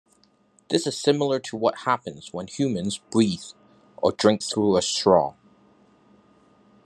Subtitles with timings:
[0.69, 3.43] This is similar to what happens when humans breathe
[3.97, 5.35] or drink through a straw.